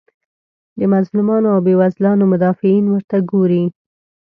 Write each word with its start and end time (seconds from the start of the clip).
د 0.79 0.81
مظلومانو 0.93 1.47
او 1.53 1.59
بیوزلانو 1.67 2.23
مدافعین 2.33 2.85
ورته 2.89 3.17
ګوري. 3.31 3.63